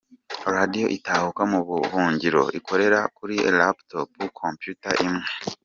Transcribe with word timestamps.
Radio 0.55 0.85
Itahuka 0.97 1.41
mu 1.51 1.59
buhungiro 1.67 2.41
irakorera 2.57 2.99
kuri 3.17 3.35
laptop- 3.57 4.25
computer 4.41 4.93
imwe. 5.07 5.23